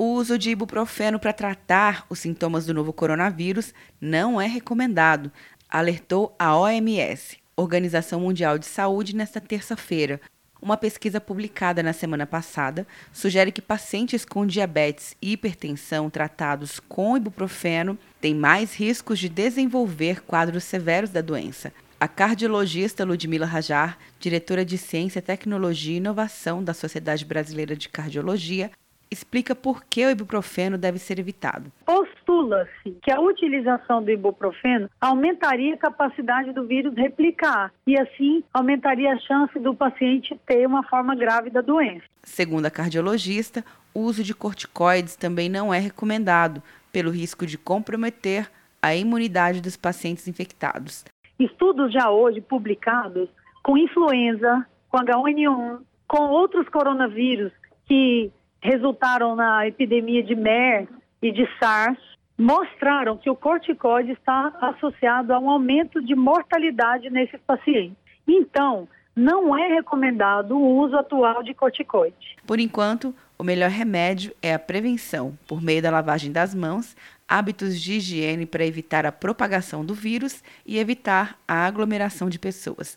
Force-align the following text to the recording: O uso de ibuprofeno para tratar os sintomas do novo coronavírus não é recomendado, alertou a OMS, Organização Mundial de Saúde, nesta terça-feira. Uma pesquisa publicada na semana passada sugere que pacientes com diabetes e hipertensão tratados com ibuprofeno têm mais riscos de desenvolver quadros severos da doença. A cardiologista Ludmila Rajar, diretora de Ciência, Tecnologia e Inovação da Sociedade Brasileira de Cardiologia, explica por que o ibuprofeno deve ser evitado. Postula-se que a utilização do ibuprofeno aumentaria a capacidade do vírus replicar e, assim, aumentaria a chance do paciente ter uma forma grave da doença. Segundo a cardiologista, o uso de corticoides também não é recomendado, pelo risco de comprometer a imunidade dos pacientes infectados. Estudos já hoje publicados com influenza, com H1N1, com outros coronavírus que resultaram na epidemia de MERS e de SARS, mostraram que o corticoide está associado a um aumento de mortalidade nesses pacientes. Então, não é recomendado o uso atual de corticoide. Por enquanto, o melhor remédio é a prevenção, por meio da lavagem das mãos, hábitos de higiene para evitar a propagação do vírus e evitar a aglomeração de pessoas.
O 0.00 0.12
uso 0.12 0.38
de 0.38 0.50
ibuprofeno 0.50 1.18
para 1.18 1.32
tratar 1.32 2.06
os 2.08 2.20
sintomas 2.20 2.64
do 2.64 2.72
novo 2.72 2.92
coronavírus 2.92 3.74
não 4.00 4.40
é 4.40 4.46
recomendado, 4.46 5.32
alertou 5.68 6.36
a 6.38 6.56
OMS, 6.56 7.36
Organização 7.56 8.20
Mundial 8.20 8.60
de 8.60 8.66
Saúde, 8.66 9.16
nesta 9.16 9.40
terça-feira. 9.40 10.20
Uma 10.62 10.76
pesquisa 10.76 11.20
publicada 11.20 11.82
na 11.82 11.92
semana 11.92 12.28
passada 12.28 12.86
sugere 13.12 13.50
que 13.50 13.60
pacientes 13.60 14.24
com 14.24 14.46
diabetes 14.46 15.16
e 15.20 15.32
hipertensão 15.32 16.08
tratados 16.08 16.78
com 16.78 17.16
ibuprofeno 17.16 17.98
têm 18.20 18.36
mais 18.36 18.74
riscos 18.74 19.18
de 19.18 19.28
desenvolver 19.28 20.22
quadros 20.22 20.62
severos 20.62 21.10
da 21.10 21.20
doença. 21.20 21.72
A 21.98 22.06
cardiologista 22.06 23.04
Ludmila 23.04 23.46
Rajar, 23.46 23.98
diretora 24.20 24.64
de 24.64 24.78
Ciência, 24.78 25.20
Tecnologia 25.20 25.94
e 25.94 25.96
Inovação 25.96 26.62
da 26.62 26.72
Sociedade 26.72 27.24
Brasileira 27.24 27.74
de 27.74 27.88
Cardiologia, 27.88 28.70
explica 29.10 29.54
por 29.54 29.84
que 29.84 30.04
o 30.04 30.10
ibuprofeno 30.10 30.76
deve 30.76 30.98
ser 30.98 31.18
evitado. 31.18 31.72
Postula-se 31.84 32.96
que 33.02 33.12
a 33.12 33.20
utilização 33.20 34.02
do 34.02 34.10
ibuprofeno 34.10 34.88
aumentaria 35.00 35.74
a 35.74 35.78
capacidade 35.78 36.52
do 36.52 36.66
vírus 36.66 36.94
replicar 36.96 37.72
e, 37.86 37.98
assim, 37.98 38.42
aumentaria 38.52 39.12
a 39.12 39.18
chance 39.18 39.58
do 39.58 39.74
paciente 39.74 40.38
ter 40.46 40.66
uma 40.66 40.82
forma 40.84 41.14
grave 41.14 41.50
da 41.50 41.60
doença. 41.60 42.04
Segundo 42.22 42.66
a 42.66 42.70
cardiologista, 42.70 43.64
o 43.94 44.00
uso 44.00 44.22
de 44.22 44.34
corticoides 44.34 45.16
também 45.16 45.48
não 45.48 45.72
é 45.72 45.78
recomendado, 45.78 46.62
pelo 46.92 47.10
risco 47.10 47.46
de 47.46 47.58
comprometer 47.58 48.50
a 48.80 48.94
imunidade 48.94 49.60
dos 49.60 49.76
pacientes 49.76 50.28
infectados. 50.28 51.04
Estudos 51.38 51.92
já 51.92 52.10
hoje 52.10 52.40
publicados 52.40 53.28
com 53.62 53.76
influenza, 53.76 54.66
com 54.88 54.98
H1N1, 54.98 55.80
com 56.06 56.22
outros 56.30 56.68
coronavírus 56.68 57.52
que 57.86 58.30
resultaram 58.60 59.36
na 59.36 59.66
epidemia 59.66 60.22
de 60.22 60.34
MERS 60.34 60.88
e 61.22 61.32
de 61.32 61.48
SARS, 61.58 61.98
mostraram 62.36 63.16
que 63.16 63.28
o 63.28 63.36
corticoide 63.36 64.12
está 64.12 64.52
associado 64.60 65.32
a 65.32 65.38
um 65.38 65.50
aumento 65.50 66.00
de 66.00 66.14
mortalidade 66.14 67.10
nesses 67.10 67.40
pacientes. 67.46 67.96
Então, 68.26 68.88
não 69.16 69.56
é 69.58 69.66
recomendado 69.74 70.56
o 70.56 70.76
uso 70.78 70.96
atual 70.96 71.42
de 71.42 71.52
corticoide. 71.52 72.36
Por 72.46 72.60
enquanto, 72.60 73.12
o 73.36 73.42
melhor 73.42 73.70
remédio 73.70 74.32
é 74.40 74.54
a 74.54 74.58
prevenção, 74.58 75.36
por 75.48 75.60
meio 75.60 75.82
da 75.82 75.90
lavagem 75.90 76.30
das 76.30 76.54
mãos, 76.54 76.96
hábitos 77.26 77.80
de 77.80 77.94
higiene 77.94 78.46
para 78.46 78.64
evitar 78.64 79.04
a 79.04 79.12
propagação 79.12 79.84
do 79.84 79.94
vírus 79.94 80.42
e 80.64 80.78
evitar 80.78 81.36
a 81.48 81.66
aglomeração 81.66 82.28
de 82.28 82.38
pessoas. 82.38 82.96